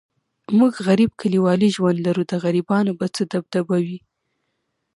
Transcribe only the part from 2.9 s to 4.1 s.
به څه دبدبه وي.